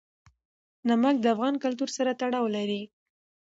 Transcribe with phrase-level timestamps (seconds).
[0.87, 2.81] نمک د افغان کلتور سره تړاو لري.